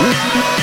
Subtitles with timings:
[0.00, 0.57] Música